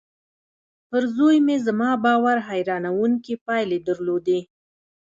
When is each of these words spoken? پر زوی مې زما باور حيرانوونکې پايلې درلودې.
پر 0.89 1.03
زوی 1.15 1.37
مې 1.45 1.55
زما 1.65 1.91
باور 2.03 2.37
حيرانوونکې 2.47 3.35
پايلې 3.45 3.77
درلودې. 3.87 4.39